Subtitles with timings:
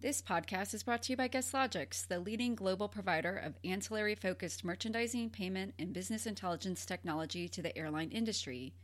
[0.00, 4.64] This podcast is brought to you by GuestLogix, the leading global provider of ancillary focused
[4.64, 8.74] merchandising, payment, and business intelligence technology to the airline industry.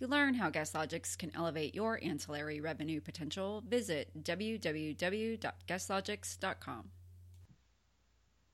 [0.00, 6.90] To learn how GuestLogix can elevate your ancillary revenue potential, visit www.guestlogix.com.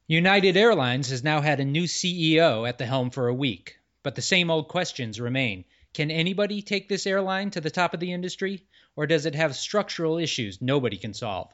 [0.07, 4.15] United Airlines has now had a new CEO at the helm for a week, but
[4.15, 5.65] the same old questions remain.
[5.95, 9.57] Can anybody take this airline to the top of the industry, or does it have
[9.57, 11.51] structural issues nobody can solve?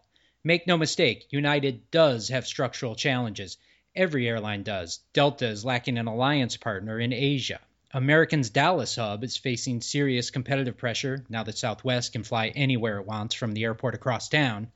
[0.47, 3.57] Make no mistake, United does have structural challenges.
[3.97, 5.01] Every airline does.
[5.13, 7.59] Delta is lacking an alliance partner in Asia.
[7.91, 13.07] American's Dallas hub is facing serious competitive pressure now that Southwest can fly anywhere it
[13.07, 14.71] wants from the airport across town.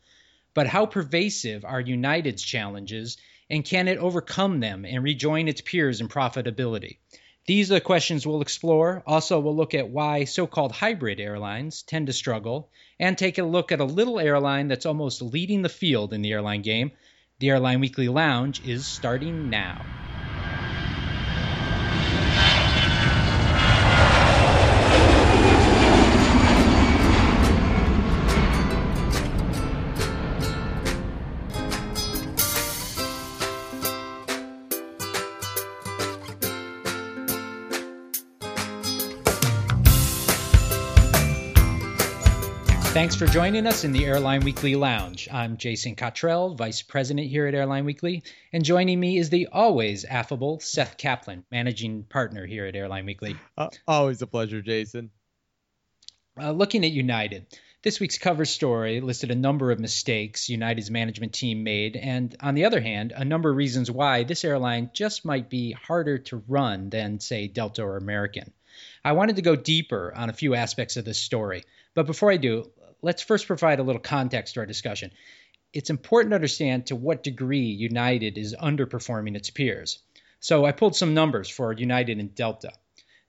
[0.55, 3.17] But how pervasive are United's challenges,
[3.49, 6.99] and can it overcome them and rejoin its peers in profitability?
[7.47, 9.03] These are the questions we'll explore.
[9.07, 13.43] Also, we'll look at why so called hybrid airlines tend to struggle and take a
[13.43, 16.93] look at a little airline that's almost leading the field in the airline game.
[17.39, 20.10] The Airline Weekly Lounge is starting now.
[43.01, 45.27] Thanks for joining us in the Airline Weekly Lounge.
[45.33, 50.05] I'm Jason Cottrell, Vice President here at Airline Weekly, and joining me is the always
[50.05, 53.37] affable Seth Kaplan, Managing Partner here at Airline Weekly.
[53.57, 55.09] Uh, always a pleasure, Jason.
[56.39, 57.47] Uh, looking at United,
[57.83, 62.55] this week's cover story listed a number of mistakes United's management team made, and on
[62.55, 66.45] the other hand, a number of reasons why this airline just might be harder to
[66.47, 68.53] run than, say, Delta or American.
[69.03, 71.65] I wanted to go deeper on a few aspects of this story.
[71.95, 72.71] But before I do,
[73.03, 75.11] let's first provide a little context to our discussion.
[75.73, 80.01] It's important to understand to what degree United is underperforming its peers.
[80.41, 82.73] So I pulled some numbers for United and Delta.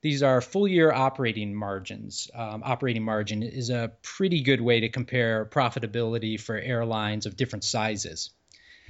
[0.01, 2.29] These are full year operating margins.
[2.33, 7.63] Um, operating margin is a pretty good way to compare profitability for airlines of different
[7.63, 8.31] sizes.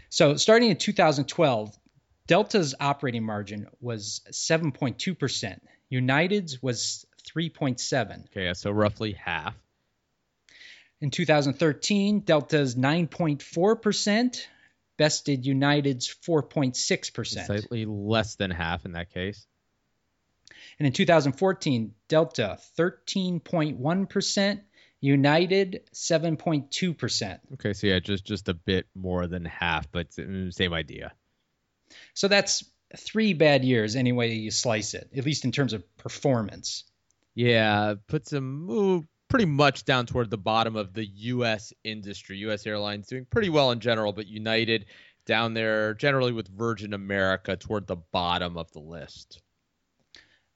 [0.09, 1.77] So starting in 2012,
[2.27, 5.59] Delta's operating margin was 7.2%.
[5.89, 7.05] United's was
[7.35, 8.25] 3.7.
[8.27, 9.53] Okay, so roughly half.
[11.01, 14.45] In 2013, Delta's 9.4%,
[14.97, 17.45] bested United's 4.6%.
[17.45, 19.47] Slightly less than half in that case.
[20.77, 24.61] And in 2014, Delta 13.1%,
[24.99, 27.39] United 7.2%.
[27.53, 31.11] Okay, so yeah, just just a bit more than half, but mm, same idea.
[32.13, 32.63] So that's
[32.95, 36.83] three bad years any way you slice it, at least in terms of performance.
[37.33, 41.71] Yeah, puts them pretty much down toward the bottom of the U.S.
[41.85, 42.37] industry.
[42.39, 42.67] U.S.
[42.67, 44.85] airlines doing pretty well in general, but United
[45.25, 49.41] down there generally with Virgin America toward the bottom of the list.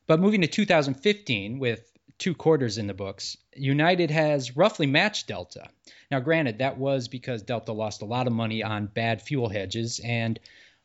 [0.08, 5.70] But moving to 2015 with two quarters in the books, United has roughly matched Delta.
[6.12, 10.02] Now, granted, that was because Delta lost a lot of money on bad fuel hedges
[10.04, 10.38] and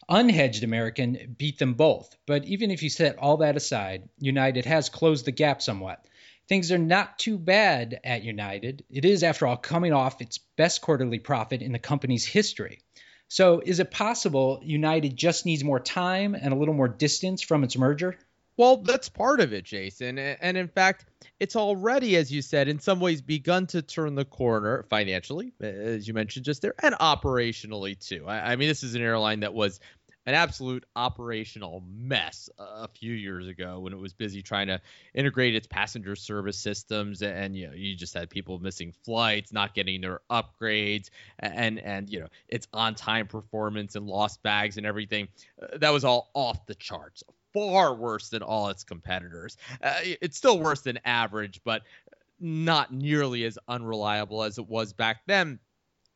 [0.08, 2.14] unhedged American beat them both.
[2.24, 6.06] But even if you set all that aside, United has closed the gap somewhat.
[6.50, 8.84] Things are not too bad at United.
[8.90, 12.80] It is, after all, coming off its best quarterly profit in the company's history.
[13.28, 17.62] So, is it possible United just needs more time and a little more distance from
[17.62, 18.18] its merger?
[18.56, 20.18] Well, that's part of it, Jason.
[20.18, 21.06] And in fact,
[21.38, 26.08] it's already, as you said, in some ways begun to turn the corner financially, as
[26.08, 28.28] you mentioned just there, and operationally too.
[28.28, 29.78] I, mean, this is an airline that was
[30.26, 34.80] an absolute operational mess a few years ago when it was busy trying to
[35.14, 39.74] integrate its passenger service systems and you know you just had people missing flights not
[39.74, 41.08] getting their upgrades
[41.38, 45.28] and and you know its on time performance and lost bags and everything.
[45.62, 49.56] Uh, that was all off the charts far worse than all its competitors.
[49.82, 51.82] Uh, it's still worse than average but
[52.38, 55.58] not nearly as unreliable as it was back then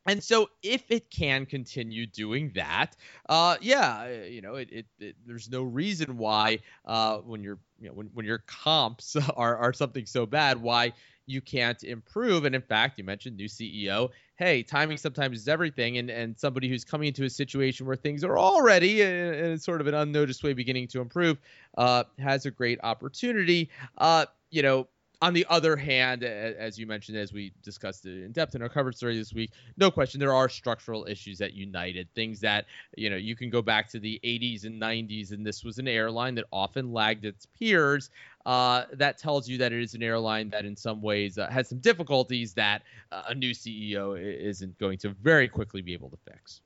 [0.07, 2.95] and so, if it can continue doing that,
[3.27, 7.57] uh, yeah, uh, you know, it, it, it, there's no reason why uh, when you
[7.79, 10.93] know when, when your comps are are something so bad, why
[11.27, 12.45] you can't improve.
[12.45, 14.09] And in fact, you mentioned new CEO.
[14.35, 18.23] Hey, timing sometimes is everything, and and somebody who's coming into a situation where things
[18.23, 21.37] are already in, in sort of an unnoticed way beginning to improve
[21.77, 23.69] uh, has a great opportunity.
[23.97, 24.87] Uh, you know,
[25.21, 28.95] on the other hand, as you mentioned, as we discussed in depth in our coverage
[28.95, 32.07] story this week, no question there are structural issues at United.
[32.15, 32.65] Things that
[32.95, 35.87] you know you can go back to the 80s and 90s, and this was an
[35.87, 38.09] airline that often lagged its peers.
[38.45, 41.67] uh, that tells you that it is an airline that, in some ways, uh, has
[41.67, 46.17] some difficulties that uh, a new CEO isn't going to very quickly be able to
[46.29, 46.61] fix.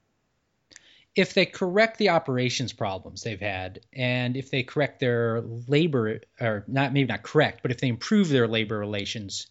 [1.15, 6.63] If they correct the operations problems they've had, and if they correct their labor, or
[6.67, 9.47] not maybe not correct, but if they improve their labor relations,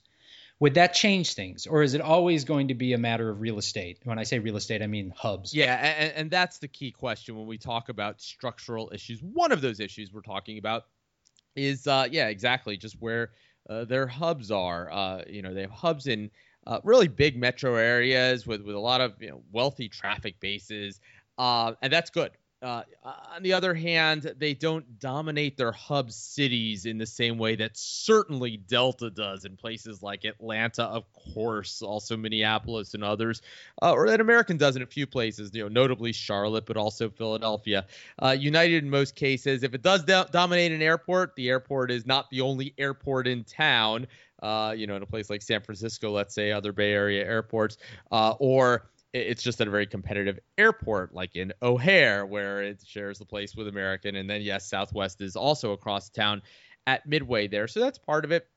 [0.60, 3.58] would that change things, or is it always going to be a matter of real
[3.58, 3.98] estate?
[4.04, 5.54] When I say real estate, I mean hubs.
[5.54, 9.22] Yeah, and, and that's the key question when we talk about structural issues.
[9.22, 10.86] One of those issues we're talking about
[11.54, 13.30] is uh, yeah, exactly, just where
[13.68, 14.90] uh, their hubs are.
[14.90, 16.30] Uh, you know, they have hubs in
[16.66, 21.00] uh, really big metro areas with with a lot of you know wealthy traffic bases,
[21.38, 22.32] uh, and that's good.
[22.60, 27.54] Uh, on the other hand, they don't dominate their hub cities in the same way
[27.54, 33.42] that certainly Delta does in places like Atlanta, of course, also Minneapolis and others,
[33.80, 37.08] uh, or that American does in a few places, you know, notably Charlotte, but also
[37.08, 37.86] Philadelphia.
[38.20, 42.06] Uh, United, in most cases, if it does do- dominate an airport, the airport is
[42.06, 44.08] not the only airport in town.
[44.42, 47.76] Uh, you know, in a place like San Francisco, let's say, other Bay Area airports,
[48.12, 53.18] uh, or it's just at a very competitive airport like in O'Hare, where it shares
[53.18, 54.16] the place with American.
[54.16, 56.42] And then, yes, Southwest is also across town
[56.86, 57.68] at Midway there.
[57.68, 58.48] So that's part of it.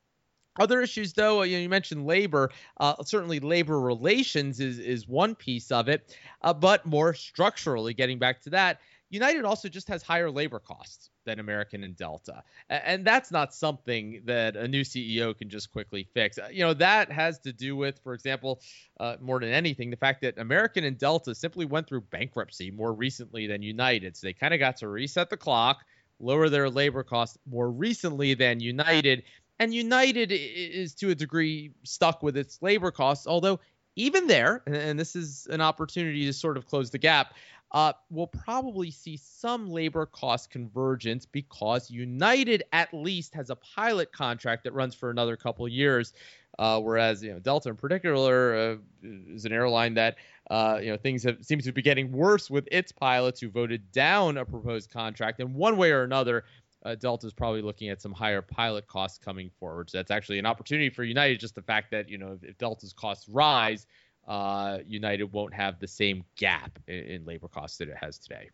[0.58, 2.50] Other issues, though, you, know, you mentioned labor.
[2.78, 8.18] Uh, certainly, labor relations is is one piece of it, uh, but more structurally, getting
[8.18, 8.80] back to that,
[9.12, 12.42] United also just has higher labor costs than American and Delta.
[12.70, 16.38] And that's not something that a new CEO can just quickly fix.
[16.38, 18.62] Uh, you know, that has to do with, for example,
[18.98, 22.94] uh, more than anything, the fact that American and Delta simply went through bankruptcy more
[22.94, 24.16] recently than United.
[24.16, 25.84] So they kind of got to reset the clock,
[26.18, 29.24] lower their labor costs more recently than United.
[29.58, 33.60] And United is to a degree stuck with its labor costs, although
[33.96, 37.34] even there, and this is an opportunity to sort of close the gap,
[37.72, 44.12] uh, we'll probably see some labor cost convergence because United at least has a pilot
[44.12, 46.12] contract that runs for another couple years,
[46.58, 50.16] uh, whereas you know Delta in particular uh, is an airline that
[50.50, 53.90] uh, you know things have seems to be getting worse with its pilots who voted
[53.90, 56.44] down a proposed contract, and one way or another.
[56.84, 59.90] Uh, Delta is probably looking at some higher pilot costs coming forward.
[59.90, 61.38] So that's actually an opportunity for United.
[61.38, 63.86] Just the fact that you know if, if Delta's costs rise,
[64.26, 68.50] uh, United won't have the same gap in, in, labor costs that it has today.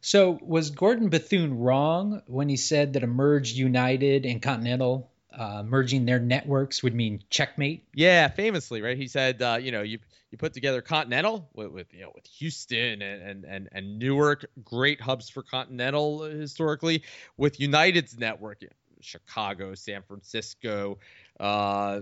[0.00, 5.62] So, was Gordon Bethune wrong when he said that a merged United and Continental uh,
[5.62, 7.84] merging their networks would mean checkmate?
[7.94, 8.96] Yeah, famously, right?
[8.96, 9.98] He said, uh, you know, you
[10.30, 15.00] you put together Continental with, with you know with Houston and, and and Newark, great
[15.00, 17.02] hubs for Continental historically,
[17.36, 18.62] with United's network,
[19.00, 20.98] Chicago, San Francisco,
[21.40, 22.00] uh,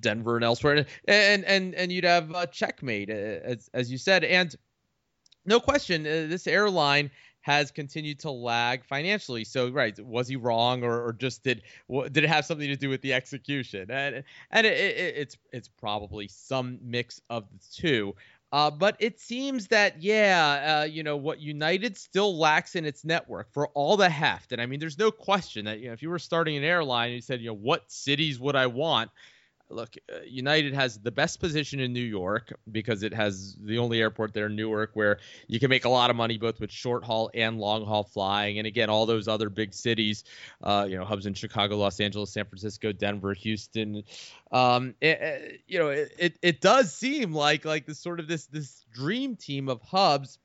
[0.00, 4.54] Denver and elsewhere, and and and you'd have a checkmate as as you said, and
[5.46, 7.10] no question, uh, this airline
[7.46, 9.44] has continued to lag financially.
[9.44, 11.62] So, right, was he wrong, or, or just did
[12.10, 13.88] did it have something to do with the execution?
[13.88, 18.16] And and it, it, it's it's probably some mix of the two.
[18.50, 23.04] Uh, but it seems that, yeah, uh, you know, what United still lacks in its
[23.04, 24.50] network for all the heft.
[24.50, 27.08] And I mean, there's no question that, you know, if you were starting an airline
[27.08, 29.10] and you said, you know, what cities would I want?
[29.68, 34.00] Look, uh, United has the best position in New York because it has the only
[34.00, 35.18] airport there, in Newark, where
[35.48, 38.58] you can make a lot of money both with short haul and long haul flying.
[38.58, 40.24] And again, all those other big cities,
[40.62, 44.02] uh, you know, hubs in Chicago, Los Angeles, San Francisco, Denver, Houston.
[44.52, 48.28] Um, it, it, you know, it, it it does seem like like this sort of
[48.28, 50.38] this this dream team of hubs.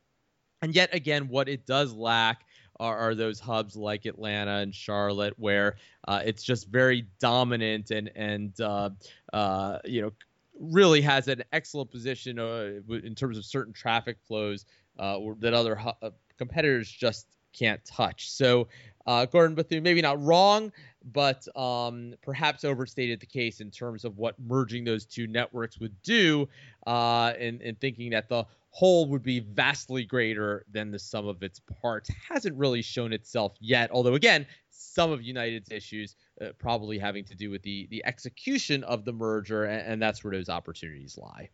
[0.63, 2.45] And yet again, what it does lack
[2.81, 5.75] are, are those hubs like Atlanta and Charlotte, where
[6.07, 8.89] uh, it's just very dominant and and uh,
[9.31, 10.11] uh, you know
[10.59, 12.71] really has an excellent position uh,
[13.03, 14.65] in terms of certain traffic flows
[14.99, 18.31] uh, that other hu- uh, competitors just can't touch.
[18.31, 18.67] So
[19.05, 20.71] Gordon Bethune, maybe not wrong,
[21.11, 25.99] but um, perhaps overstated the case in terms of what merging those two networks would
[26.01, 26.47] do,
[26.87, 32.09] in thinking that the whole would be vastly greater than the sum of its parts
[32.29, 33.91] hasn't really shown itself yet.
[33.91, 38.83] Although, again, some of United's issues uh, probably having to do with the the execution
[38.85, 41.49] of the merger, and, and that's where those opportunities lie.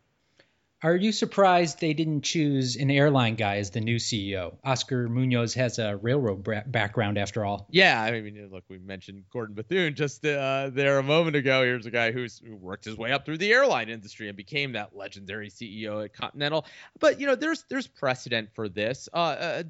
[0.83, 4.57] Are you surprised they didn't choose an airline guy as the new CEO?
[4.63, 7.67] Oscar Munoz has a railroad background, after all.
[7.71, 11.63] Yeah, I mean, look, we mentioned Gordon Bethune just uh, there a moment ago.
[11.63, 14.73] Here's a guy who's who worked his way up through the airline industry and became
[14.73, 16.63] that legendary CEO at Continental.
[16.99, 19.09] But you know, there's there's precedent for this.
[19.11, 19.63] Uh, uh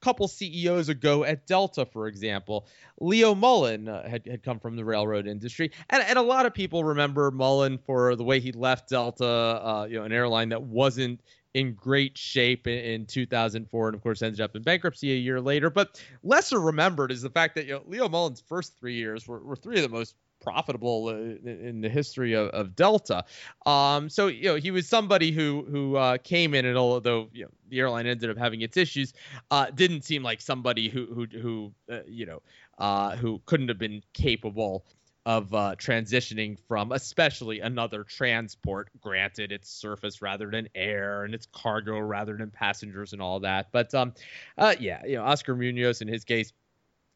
[0.00, 2.66] couple CEOs ago at Delta, for example,
[3.00, 6.54] Leo Mullin uh, had, had come from the railroad industry, and, and a lot of
[6.54, 10.62] people remember Mullin for the way he left Delta, uh, you know, an airline that
[10.62, 11.20] wasn't
[11.54, 15.40] in great shape in, in 2004, and of course ended up in bankruptcy a year
[15.40, 15.70] later.
[15.70, 19.40] But lesser remembered is the fact that you know Leo mullin's first three years were,
[19.40, 23.24] were three of the most profitable uh, in the history of, of Delta.
[23.66, 27.44] Um, so you know he was somebody who who uh, came in, and although you
[27.44, 29.12] know the airline ended up having its issues,
[29.50, 32.42] uh, didn't seem like somebody who who who uh, you know
[32.78, 34.84] uh, who couldn't have been capable
[35.26, 41.46] of uh, transitioning from especially another transport granted it's surface rather than air and it's
[41.52, 44.14] cargo rather than passengers and all that but um
[44.56, 46.54] uh, yeah you know oscar munoz in his case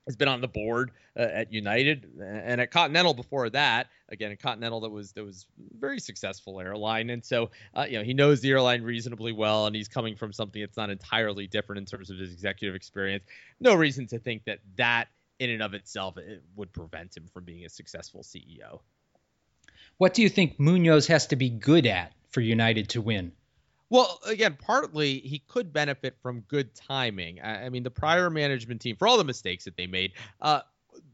[0.07, 3.89] has been on the board uh, at United and at Continental before that.
[4.09, 5.47] Again, Continental that was that was
[5.79, 9.77] very successful airline, and so uh, you know he knows the airline reasonably well, and
[9.77, 13.25] he's coming from something that's not entirely different in terms of his executive experience.
[13.61, 17.45] No reason to think that that in and of itself it would prevent him from
[17.45, 18.81] being a successful CEO.
[19.99, 23.33] What do you think Munoz has to be good at for United to win?
[23.93, 27.43] Well, again, partly he could benefit from good timing.
[27.43, 30.63] I, mean, the prior management team, for all the mistakes that they made, uh,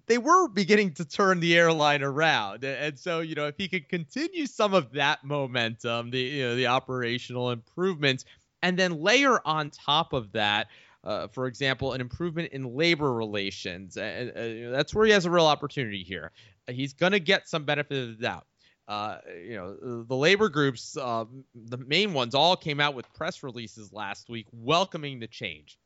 [0.06, 3.88] they were beginning to turn the airline around, and so you know if he could
[3.88, 8.24] continue some of that momentum, the you know the operational improvements,
[8.62, 10.68] and then layer on top of that.
[11.02, 13.96] Uh, for example, an improvement in labor relations.
[13.96, 16.30] Uh, that's where he has a real opportunity here.
[16.68, 18.46] He's going to get some benefit of the doubt
[18.88, 23.42] uh, you know, the labor groups, uh, the main ones, all came out with press
[23.42, 25.78] releases last week welcoming the change,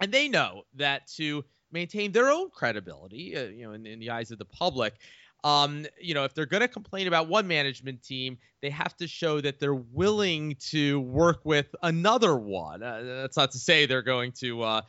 [0.00, 4.10] and they know that to maintain their own credibility, uh, you know, in, in, the
[4.10, 4.94] eyes of the public,
[5.44, 9.06] um, you know, if they're going to complain about one management team, they have to
[9.06, 12.82] show that they're willing to work with another one.
[12.82, 14.62] Uh, that's not to say they're going to.
[14.62, 14.80] Uh,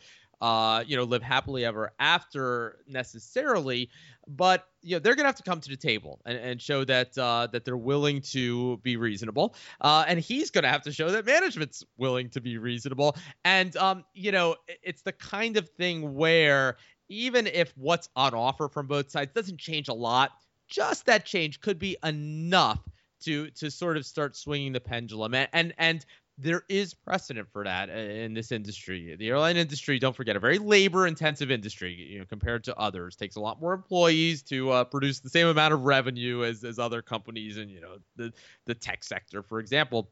[0.42, 3.90] uh, you know, live happily ever after necessarily,
[4.28, 7.18] but you know they're gonna have to come to the table and, and show that
[7.18, 11.25] uh, that they're willing to be reasonable, uh, and he's gonna have to show that
[11.25, 13.15] management's willing to be reasonable.
[13.44, 16.77] And um, you know, it's the kind of thing where
[17.10, 20.32] even if what's on offer from both sides doesn't change a lot,
[20.68, 22.88] just that change could be enough
[23.22, 26.06] to to sort of start swinging the pendulum and and, and
[26.38, 29.15] there is precedent for that uh, in this industry.
[29.18, 33.15] The airline industry, don't forget, a very labor-intensive industry, you know, compared to others.
[33.15, 36.77] Takes a lot more employees to uh, produce the same amount of revenue as as
[36.80, 38.34] other companies, and you know, the
[38.65, 40.12] the tech sector, for example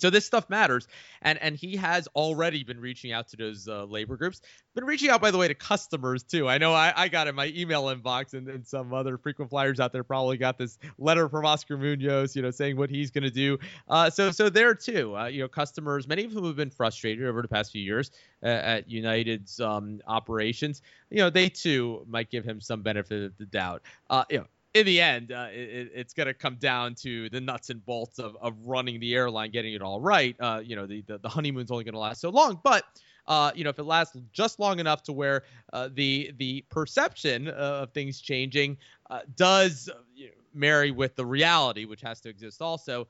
[0.00, 0.88] so this stuff matters.
[1.22, 4.40] And and he has already been reaching out to those uh, labor groups.
[4.74, 6.48] Been reaching out by the way to customers too.
[6.48, 9.80] I know i, I got in my email inbox and, and some other frequent flyers
[9.80, 13.24] out there probably got this letter from oscar munoz you know saying what he's going
[13.24, 13.58] to do.
[13.88, 17.26] Uh, so so there too uh, you know customers many of whom have been frustrated
[17.26, 18.10] over the past few years
[18.42, 23.36] uh, at united's um, operations you know they too might give him some benefit of
[23.38, 23.82] the doubt.
[24.10, 24.46] Uh, you know
[24.78, 28.18] in the end, uh, it, it's going to come down to the nuts and bolts
[28.18, 30.36] of, of running the airline, getting it all right.
[30.40, 32.84] Uh, you know, the, the, the honeymoon's only going to last so long, but
[33.26, 35.42] uh, you know, if it lasts just long enough to where
[35.74, 38.78] uh, the the perception of things changing
[39.10, 43.06] uh, does you know, marry with the reality, which has to exist also.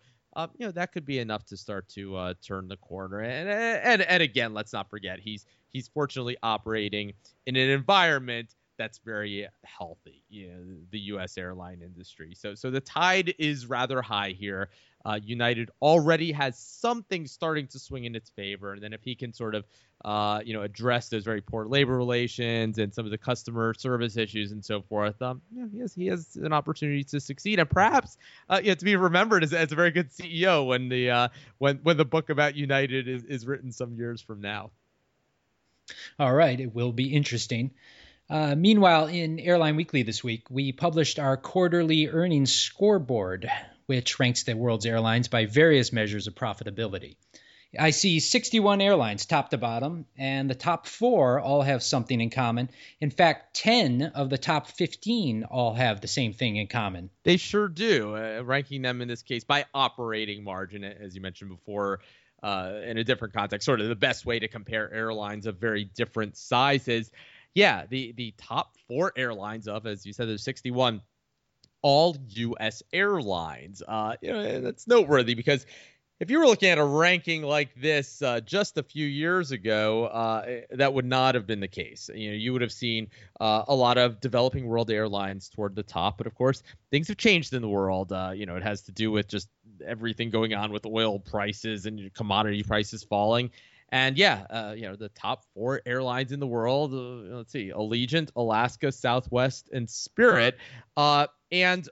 [0.56, 3.20] You know that could be enough to start to uh, turn the corner.
[3.20, 7.12] And, and and again, let's not forget he's he's fortunately operating
[7.46, 11.36] in an environment that's very healthy, you know, the U.S.
[11.36, 12.34] airline industry.
[12.34, 14.70] So, so the tide is rather high here.
[15.04, 19.14] Uh, United already has something starting to swing in its favor, and then if he
[19.14, 19.64] can sort of,
[20.04, 24.16] uh, you know, address those very poor labor relations and some of the customer service
[24.16, 27.70] issues and so forth, um, yeah, he has he has an opportunity to succeed, and
[27.70, 28.16] perhaps,
[28.48, 31.28] uh, you know, to be remembered as, as a very good CEO when the uh,
[31.58, 34.70] when when the book about United is, is written some years from now.
[36.18, 37.70] All right, it will be interesting.
[38.30, 43.50] Uh, meanwhile, in Airline Weekly this week, we published our quarterly earnings scoreboard,
[43.86, 47.16] which ranks the world's airlines by various measures of profitability.
[47.78, 52.28] I see 61 airlines top to bottom, and the top four all have something in
[52.28, 52.68] common.
[53.00, 57.10] In fact, 10 of the top 15 all have the same thing in common.
[57.24, 61.50] They sure do, uh, ranking them in this case by operating margin, as you mentioned
[61.50, 62.00] before.
[62.40, 65.82] Uh, in a different context, sort of the best way to compare airlines of very
[65.82, 67.10] different sizes
[67.54, 71.02] yeah, the the top four airlines of, as you said, there's 61,
[71.82, 72.82] all U.S.
[72.92, 73.82] airlines.
[73.86, 75.66] Uh, you know, that's noteworthy because
[76.20, 80.06] if you were looking at a ranking like this uh, just a few years ago,
[80.06, 82.10] uh, that would not have been the case.
[82.12, 83.08] You know, you would have seen
[83.40, 87.18] uh, a lot of developing world airlines toward the top, but of course, things have
[87.18, 88.12] changed in the world.
[88.12, 89.48] Uh, you know, it has to do with just
[89.86, 93.50] everything going on with oil prices and commodity prices falling.
[93.90, 97.72] And yeah, uh, you know, the top four airlines in the world, uh, let's see,
[97.74, 100.58] Allegiant, Alaska, Southwest, and Spirit.
[100.96, 101.88] Uh, and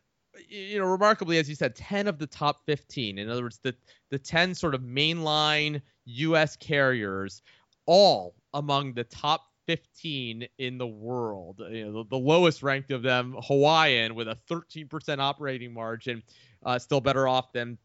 [0.49, 3.19] you know, remarkably, as you said, 10 of the top 15.
[3.19, 3.75] In other words, the
[4.11, 6.57] the 10 sort of mainline U.S.
[6.57, 7.43] carriers,
[7.87, 11.61] all among the top 15 in the world.
[11.71, 16.23] You know, the, the lowest ranked of them, Hawaiian, with a 13% operating margin,
[16.65, 17.79] uh, still better off than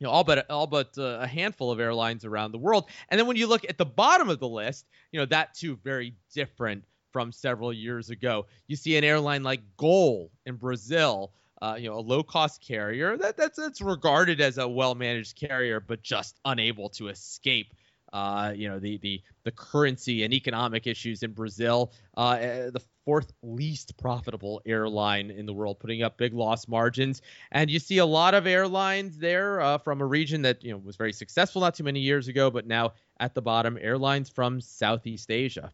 [0.00, 2.88] you know all but all but uh, a handful of airlines around the world.
[3.08, 5.78] And then when you look at the bottom of the list, you know that too
[5.84, 8.46] very different from several years ago.
[8.66, 11.32] You see an airline like Gol in Brazil.
[11.62, 16.00] Uh, you know, a low-cost carrier that that's that's regarded as a well-managed carrier, but
[16.02, 17.74] just unable to escape
[18.12, 21.92] uh, you know, the the the currency and economic issues in Brazil.
[22.16, 27.22] Uh, eh, the fourth least profitable airline in the world, putting up big loss margins.
[27.50, 30.78] And you see a lot of airlines there uh, from a region that you know
[30.78, 34.60] was very successful not too many years ago, but now at the bottom, airlines from
[34.60, 35.72] Southeast Asia.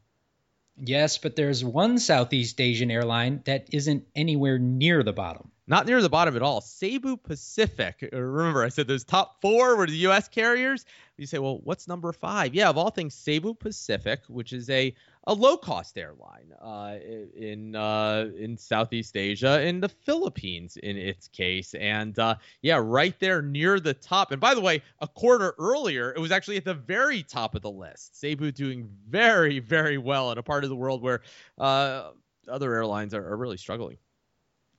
[0.79, 5.51] Yes, but there's one Southeast Asian airline that isn't anywhere near the bottom.
[5.69, 6.61] Not near the bottom at all.
[6.61, 8.09] Cebu Pacific.
[8.13, 10.29] Uh, remember, I said those top four were the U.S.
[10.29, 10.85] carriers.
[11.17, 12.55] You say, well, what's number five?
[12.55, 14.95] Yeah, of all things, Cebu Pacific, which is a
[15.29, 16.99] a low cost airline uh,
[17.37, 23.19] in uh, in Southeast Asia, in the Philippines, in its case, and uh, yeah, right
[23.19, 24.31] there near the top.
[24.31, 27.63] And by the way, a quarter earlier, it was actually at the very top of
[27.63, 28.21] the list.
[28.21, 31.23] Cebu doing very very well in a part of the world where
[31.59, 32.11] uh,
[32.47, 33.99] other airlines are, are really struggling.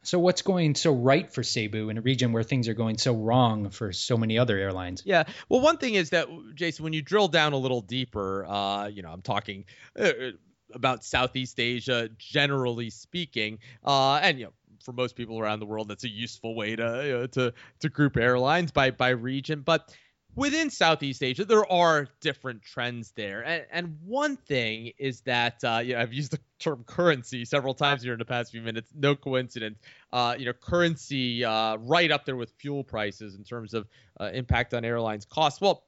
[0.07, 3.13] So what's going so right for Cebu in a region where things are going so
[3.13, 5.03] wrong for so many other airlines?
[5.05, 5.25] Yeah.
[5.49, 9.01] Well, one thing is that Jason, when you drill down a little deeper, uh, you
[9.01, 9.65] know, I'm talking
[9.99, 10.11] uh,
[10.73, 15.89] about Southeast Asia generally speaking, uh, and you know, for most people around the world,
[15.89, 19.93] that's a useful way to uh, to to group airlines by by region, but
[20.37, 23.43] within Southeast Asia, there are different trends there.
[23.43, 27.73] And, and one thing is that, uh, you know, I've used the term currency several
[27.73, 28.89] times here in the past few minutes.
[28.95, 29.79] No coincidence.
[30.13, 33.87] Uh, you know, currency uh, right up there with fuel prices in terms of
[34.21, 35.59] uh, impact on airlines' costs.
[35.59, 35.83] Well,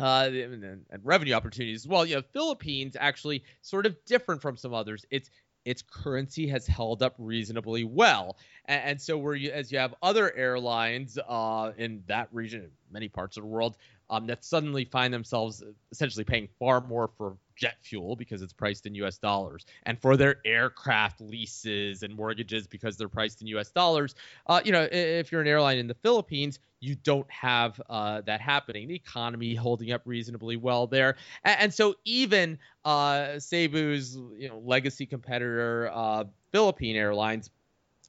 [0.00, 2.06] uh, and, and, revenue opportunities as well.
[2.06, 5.04] You know, Philippines actually sort of different from some others.
[5.10, 5.28] It's
[5.68, 8.38] its currency has held up reasonably well.
[8.64, 13.08] And, and so, where you, as you have other airlines uh, in that region, many
[13.08, 13.76] parts of the world,
[14.10, 18.86] um, that suddenly find themselves essentially paying far more for jet fuel because it's priced
[18.86, 23.70] in US dollars, and for their aircraft leases and mortgages because they're priced in US
[23.70, 24.14] dollars.
[24.46, 28.40] Uh, you know, if you're an airline in the Philippines, you don't have uh, that
[28.40, 28.88] happening.
[28.88, 34.58] The economy holding up reasonably well there, and, and so even uh, Cebu's you know
[34.64, 37.50] legacy competitor, uh, Philippine Airlines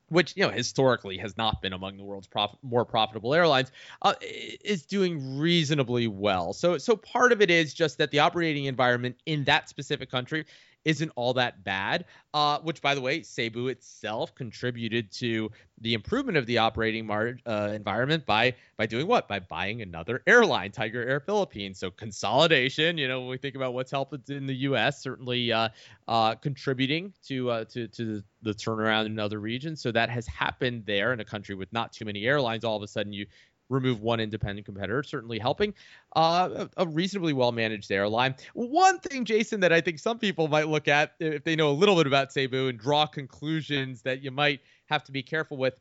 [0.09, 4.13] which you know historically has not been among the world's prof- more profitable airlines, uh,
[4.21, 6.53] is doing reasonably well.
[6.53, 10.45] So so part of it is just that the operating environment in that specific country
[10.85, 12.05] isn't all that bad.
[12.33, 15.49] Uh, which, by the way, Cebu itself contributed to
[15.81, 19.27] the improvement of the operating mar- uh, environment by by doing what?
[19.27, 21.79] By buying another airline, Tiger Air Philippines.
[21.79, 22.97] So consolidation.
[22.97, 25.69] You know, when we think about what's helped in the U.S., certainly uh,
[26.07, 29.81] uh, contributing to uh, to to the turnaround in other regions.
[29.81, 32.63] So that has happened there in a country with not too many airlines.
[32.63, 33.25] All of a sudden, you
[33.69, 35.73] remove one independent competitor, certainly helping
[36.15, 38.35] uh, a reasonably well managed airline.
[38.53, 41.73] One thing, Jason, that I think some people might look at if they know a
[41.73, 45.79] little bit about Cebu and draw conclusions that you might have to be careful with.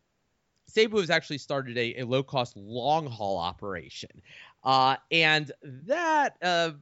[0.68, 4.10] Cebu has actually started a, a low cost long haul operation.
[4.64, 6.72] Uh, and that, uh,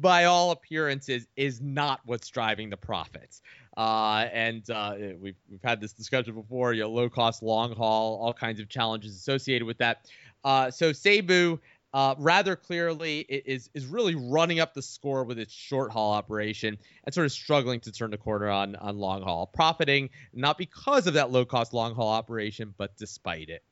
[0.00, 3.40] by all appearances, is not what's driving the profits.
[3.76, 8.18] Uh, and uh, we've, we've had this discussion before, you know, low cost long haul,
[8.20, 10.06] all kinds of challenges associated with that.
[10.44, 11.60] Uh, so Cebu
[11.92, 16.78] uh, rather clearly is is really running up the score with its short haul operation
[17.04, 21.06] and sort of struggling to turn the corner on on long haul, profiting not because
[21.06, 23.64] of that low cost long haul operation, but despite it.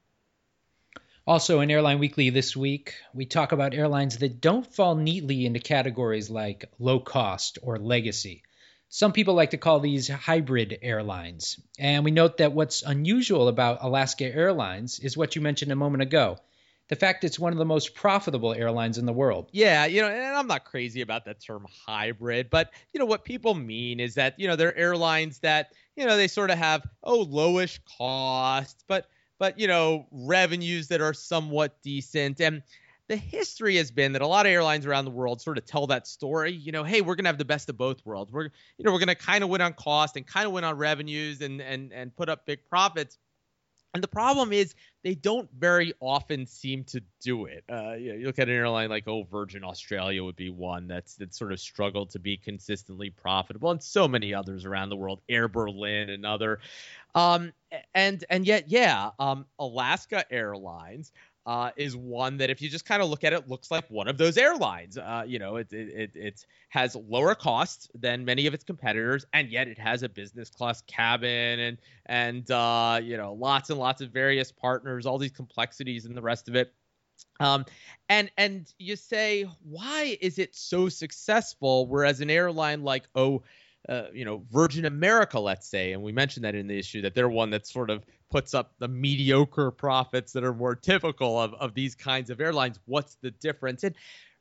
[1.27, 5.61] Also, in Airline Weekly this week, we talk about airlines that don't fall neatly into
[5.61, 8.43] categories like low cost or legacy.
[8.89, 11.61] Some people like to call these hybrid airlines.
[11.79, 16.03] And we note that what's unusual about Alaska Airlines is what you mentioned a moment
[16.03, 16.39] ago
[16.89, 19.51] the fact it's one of the most profitable airlines in the world.
[19.53, 23.25] Yeah, you know, and I'm not crazy about that term hybrid, but you know what
[23.25, 26.87] people mean is that you know they're airlines that you know they sort of have
[27.05, 29.07] oh lowish costs, but
[29.39, 32.63] but you know revenues that are somewhat decent and
[33.09, 35.87] the history has been that a lot of airlines around the world sort of tell
[35.87, 36.53] that story.
[36.53, 38.31] You know, hey, we're gonna have the best of both worlds.
[38.31, 38.45] We're,
[38.77, 41.41] you know, we're gonna kind of win on cost and kind of win on revenues
[41.41, 43.17] and and and put up big profits.
[43.95, 47.65] And the problem is they don't very often seem to do it.
[47.71, 50.87] Uh, you, know, you, look at an airline like oh Virgin Australia would be one
[50.87, 54.97] that's that sort of struggled to be consistently profitable, and so many others around the
[54.97, 55.21] world.
[55.29, 56.61] Air Berlin, another,
[57.15, 57.53] um,
[57.95, 61.13] and and yet yeah, um, Alaska Airlines
[61.49, 64.07] uh, is one that if you just kind of look at it, looks like one
[64.07, 64.99] of those airlines.
[64.99, 69.49] Uh, you know, it, it, it has lower costs than many of its competitors, and
[69.49, 74.03] yet it has a business class cabin and and uh, you know lots and lots
[74.03, 76.75] of various partners, all these complexities and the rest of it.
[77.41, 77.65] Um,
[78.11, 81.87] and and you say, why is it so successful?
[81.87, 83.43] Whereas an airline like oh
[83.89, 87.15] uh, you know, Virgin America, let's say, and we mentioned that in the issue that
[87.15, 91.55] they're one that sort of puts up the mediocre profits that are more typical of,
[91.55, 92.79] of these kinds of airlines.
[92.85, 93.85] What's the difference?
[93.85, 93.95] And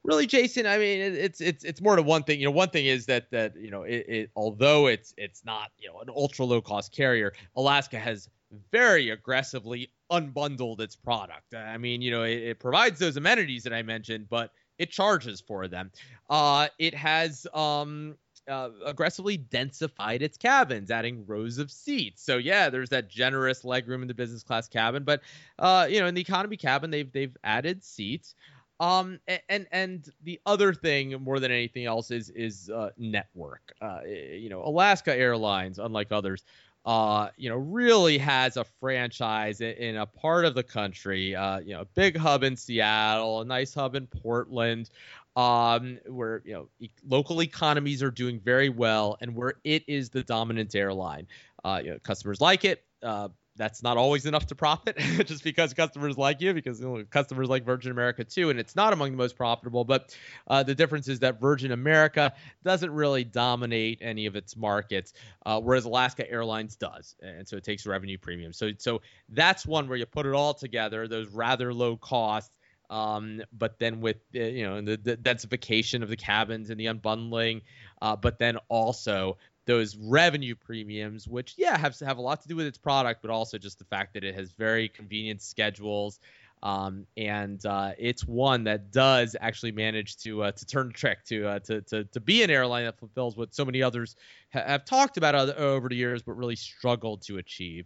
[0.03, 2.39] really, Jason, I mean, it's it's it's more to one thing.
[2.39, 5.71] You know, one thing is that that you know, it, it although it's it's not
[5.77, 8.29] you know an ultra low cost carrier, Alaska has
[8.71, 11.53] very aggressively unbundled its product.
[11.53, 15.41] I mean, you know, it, it provides those amenities that I mentioned, but it charges
[15.41, 15.91] for them.
[16.29, 18.15] Uh, it has um,
[18.47, 22.23] uh, aggressively densified its cabins, adding rows of seats.
[22.23, 25.21] So yeah, there's that generous legroom in the business class cabin, but
[25.59, 28.35] uh, you know, in the economy cabin, they've they've added seats.
[28.79, 33.73] Um, and and the other thing more than anything else is is uh, network.
[33.81, 36.43] Uh, you know, Alaska Airlines, unlike others,
[36.87, 41.35] uh, you know, really has a franchise in, in a part of the country.
[41.35, 44.89] Uh, you know, a big hub in Seattle, a nice hub in Portland,
[45.37, 50.09] um, where you know e- local economies are doing very well, and where it is
[50.09, 51.27] the dominant airline.
[51.63, 52.83] Uh, you know, customers like it.
[53.03, 57.03] Uh, that's not always enough to profit just because customers like you because you know,
[57.09, 60.15] customers like virgin america too and it's not among the most profitable but
[60.47, 62.31] uh, the difference is that virgin america
[62.63, 65.13] doesn't really dominate any of its markets
[65.47, 69.89] uh, whereas alaska airlines does and so it takes revenue premium so so that's one
[69.89, 72.51] where you put it all together those rather low costs
[72.89, 76.85] um, but then with uh, you know the, the, densification of the cabins and the
[76.85, 77.61] unbundling,
[78.01, 82.55] uh, but then also those revenue premiums, which yeah have have a lot to do
[82.55, 86.19] with its product, but also just the fact that it has very convenient schedules.
[86.63, 91.23] Um, and uh, it's one that does actually manage to uh, to turn the trick
[91.25, 94.15] to, uh, to to to be an airline that fulfills what so many others
[94.53, 97.85] ha- have talked about other, over the years, but really struggled to achieve.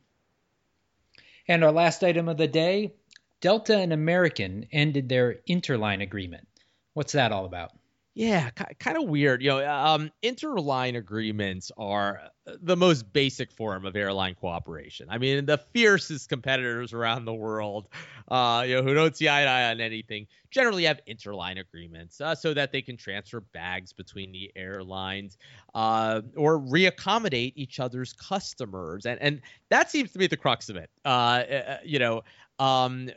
[1.47, 2.93] And our last item of the day
[3.41, 6.47] Delta and American ended their interline agreement.
[6.93, 7.71] What's that all about?
[8.13, 9.41] Yeah, kind of weird.
[9.41, 15.07] You know, um, interline agreements are the most basic form of airline cooperation.
[15.09, 17.87] I mean, the fiercest competitors around the world,
[18.27, 22.19] uh, you know, who don't see eye to eye on anything, generally have interline agreements
[22.19, 25.37] uh, so that they can transfer bags between the airlines
[25.73, 30.75] uh, or reaccommodate each other's customers, and and that seems to be the crux of
[30.75, 30.89] it.
[31.05, 32.23] Uh, uh, you know,
[32.59, 33.09] um,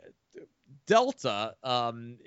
[0.87, 2.17] Delta um,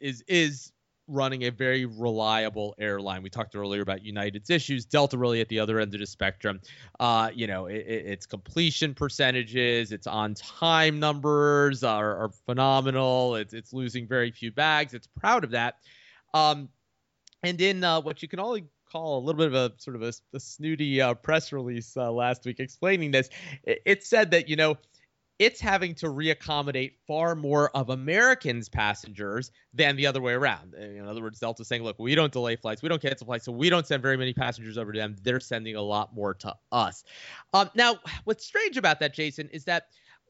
[0.00, 0.72] is is
[1.08, 3.22] running a very reliable airline.
[3.22, 4.84] We talked earlier about United's issues.
[4.84, 6.60] Delta really at the other end of the spectrum.
[7.00, 13.36] Uh, you know, it, its completion percentages, its on time numbers are, are phenomenal.
[13.36, 14.92] It's, it's losing very few bags.
[14.92, 15.76] It's proud of that.
[16.34, 16.68] Um,
[17.42, 20.02] and in uh, what you can only call a little bit of a sort of
[20.02, 23.30] a, a snooty uh, press release uh, last week explaining this,
[23.64, 24.76] it, it said that, you know,
[25.38, 30.74] it's having to reaccommodate far more of Americans' passengers than the other way around.
[30.74, 33.52] In other words, Delta's saying, look, we don't delay flights, we don't cancel flights, so
[33.52, 35.16] we don't send very many passengers over to them.
[35.22, 37.04] They're sending a lot more to us.
[37.54, 39.84] Um, now, what's strange about that, Jason, is that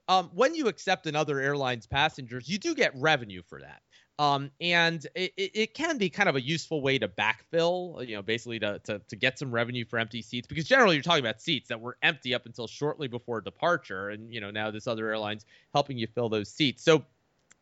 [0.09, 3.83] um, when you accept another airline's passengers, you do get revenue for that.
[4.19, 8.23] Um, and it, it can be kind of a useful way to backfill, you know,
[8.23, 11.41] basically to, to, to get some revenue for empty seats because generally you're talking about
[11.41, 14.09] seats that were empty up until shortly before departure.
[14.09, 16.83] And, you know, now this other airline's helping you fill those seats.
[16.83, 17.05] So,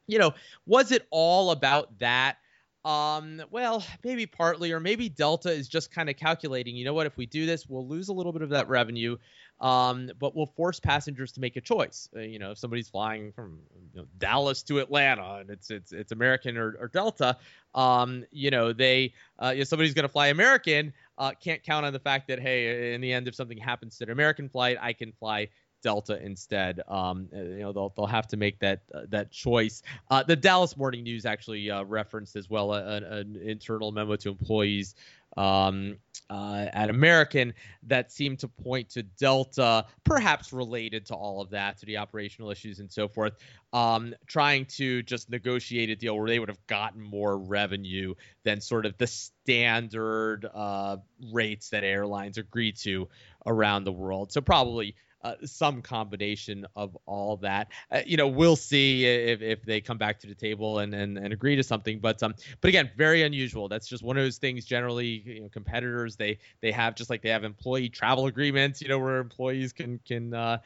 [0.07, 0.33] you know,
[0.65, 2.39] was it all about that?
[2.87, 7.05] Um, well, maybe partly, or maybe Delta is just kind of calculating, you know what,
[7.05, 9.17] if we do this, we'll lose a little bit of that revenue,
[9.61, 12.09] um, but we'll force passengers to make a choice.
[12.15, 13.59] Uh, you know, if somebody's flying from
[13.93, 17.37] you know, Dallas to Atlanta and it's it's it's American or, or Delta,
[17.75, 21.93] um, you know, they uh, if somebody's going to fly American, uh, can't count on
[21.93, 24.93] the fact that hey, in the end, if something happens to an American flight, I
[24.93, 25.49] can fly
[25.87, 26.81] Delta instead.
[26.89, 29.85] Um, uh, you know, they'll they'll have to make that uh, that choice.
[30.11, 34.31] Uh, the Dallas Morning News actually uh, referenced as well an, an internal memo to
[34.31, 34.97] employees
[35.37, 41.51] um, uh, at American that seemed to point to Delta, perhaps related to all of
[41.51, 43.35] that, to the operational issues and so forth,
[43.73, 48.61] um, trying to just negotiate a deal where they would have gotten more revenue than
[48.61, 50.97] sort of the standard uh,
[51.33, 53.09] rates that airlines agree to
[53.47, 54.33] around the world.
[54.33, 54.97] So probably
[55.27, 57.69] uh, some combination of all that.
[57.91, 61.19] Uh, you know, we'll see if, if they come back to the table and, and,
[61.19, 61.99] and agree to something.
[61.99, 63.69] But um, but again, very unusual.
[63.69, 64.65] That's just one of those things.
[64.65, 68.81] Generally, you know, competitors they they have just like they have employee travel agreements.
[68.81, 70.59] You know, where employees can can uh,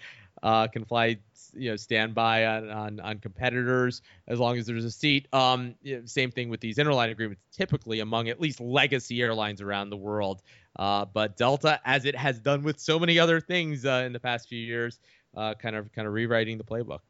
[0.43, 1.19] uh, can fly
[1.55, 5.27] you know standby on, on on competitors as long as there's a seat.
[5.33, 9.97] Um, same thing with these interline agreements, typically among at least legacy airlines around the
[9.97, 10.43] world.
[10.77, 14.21] Uh, but Delta, as it has done with so many other things uh, in the
[14.21, 14.99] past few years,
[15.37, 17.01] uh, kind of kind of rewriting the playbook.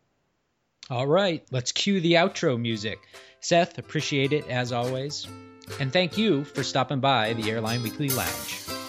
[0.88, 2.98] All right, let's cue the outro music.
[3.40, 5.26] Seth, appreciate it as always.
[5.78, 8.79] And thank you for stopping by the Airline Weekly Lounge.